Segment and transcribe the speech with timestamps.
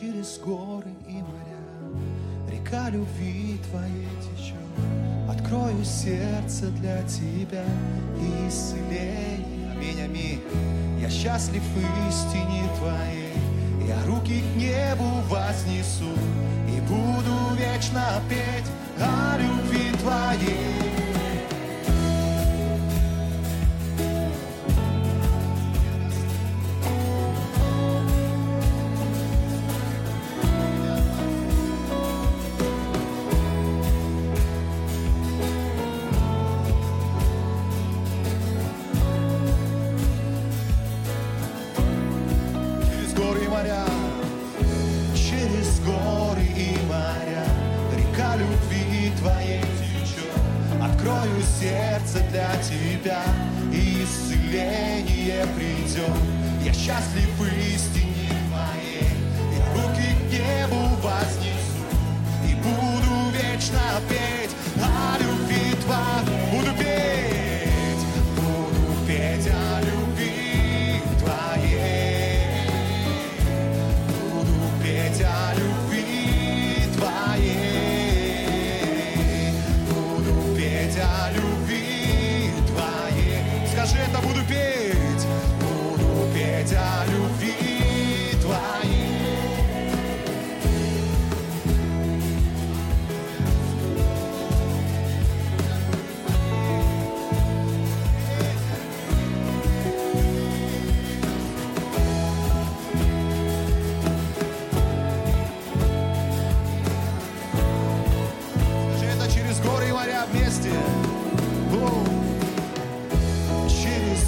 [0.00, 1.60] через горы и моря.
[2.50, 4.56] Река любви Твоей течет.
[5.28, 7.64] Открою сердце для Тебя
[8.20, 9.72] и исцеление.
[9.72, 10.42] Аминь, аминь.
[11.00, 13.32] Я счастлив в истине Твоей.
[13.86, 16.12] Я руки к небу вознесу
[16.68, 18.70] и буду вечно петь
[19.00, 20.15] о любви Твоей.
[43.66, 43.84] Моря,
[45.14, 47.44] через горы и моря,
[47.96, 50.30] река любви Твоей течет.
[50.82, 53.22] Открою сердце для Тебя,
[53.72, 56.16] и исцеление придет.
[56.64, 59.10] Я счастлив в истине Твоей,
[59.52, 61.45] я руки к небу вознесу,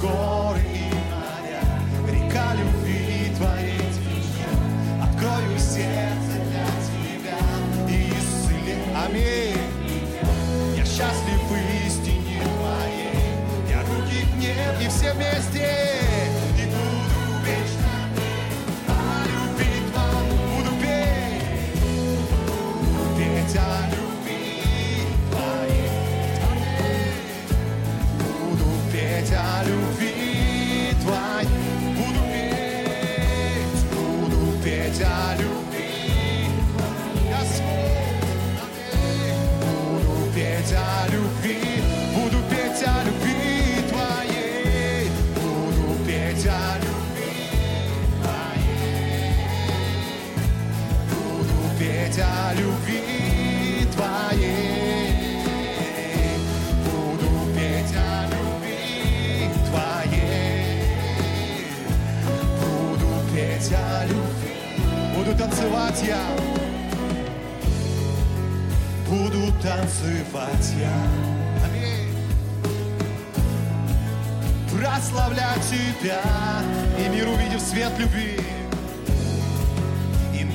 [0.00, 1.62] горы и моря,
[2.08, 3.80] река любви Твоей.
[5.02, 7.38] Открою сердце для Тебя
[7.88, 8.96] и исцеление.
[8.96, 10.76] Аминь.
[10.76, 11.79] Я счастлив в
[52.10, 55.12] Петь о любви Твоей.
[56.84, 60.82] Буду петь о любви Твоей.
[62.58, 64.52] Буду петь о любви.
[65.14, 66.24] Буду танцевать я.
[69.08, 70.96] Буду танцевать я.
[74.76, 76.22] Прославлять Тебя
[76.98, 78.49] и мир увидев свет любви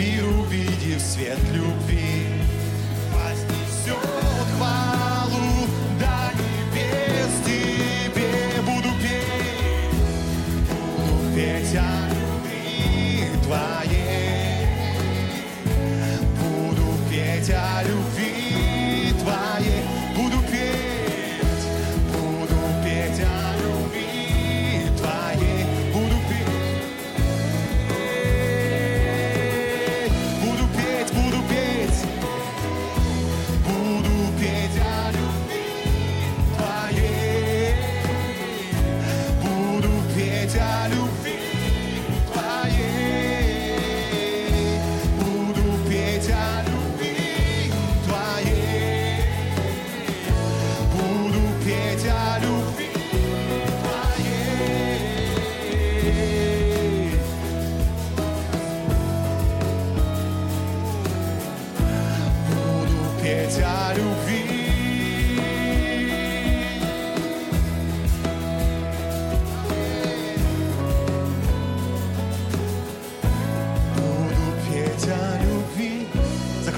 [0.06, 2.05] и увидев свет любви,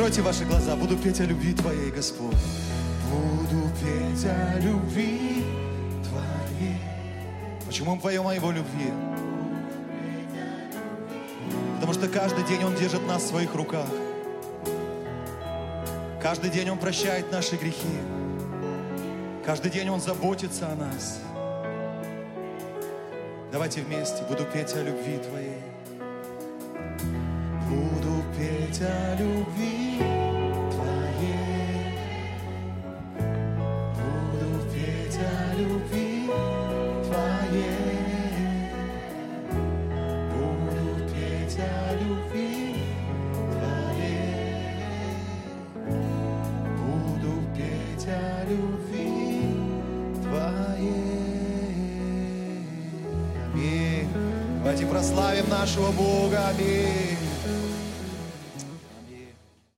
[0.07, 0.73] Закройте ваши глаза.
[0.77, 2.37] Буду петь о любви Твоей, Господь.
[3.11, 5.43] Буду петь о любви
[6.01, 6.77] Твоей.
[7.65, 8.93] Почему мы поем о Его любви?
[11.75, 13.85] Потому что каждый день Он держит нас в своих руках.
[16.21, 17.99] Каждый день Он прощает наши грехи.
[19.45, 21.19] Каждый день Он заботится о нас.
[23.51, 25.63] Давайте вместе буду петь о любви Твоей.
[27.69, 29.76] Буду петь о любви
[54.67, 56.49] Давайте прославим нашего Бога.
[56.49, 57.26] Аминь.